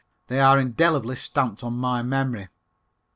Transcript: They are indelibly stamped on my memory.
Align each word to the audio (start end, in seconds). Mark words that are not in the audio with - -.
They 0.29 0.39
are 0.39 0.57
indelibly 0.59 1.15
stamped 1.15 1.63
on 1.63 1.73
my 1.77 2.01
memory. 2.01 2.47